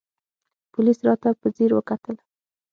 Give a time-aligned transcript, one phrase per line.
[0.73, 2.15] پوليس راته په ځير وکتل.